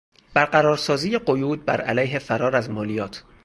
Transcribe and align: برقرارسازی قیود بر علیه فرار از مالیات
برقرارسازی 0.33 1.17
قیود 1.17 1.65
بر 1.65 1.81
علیه 1.81 2.19
فرار 2.19 2.55
از 2.55 2.69
مالیات 2.69 3.23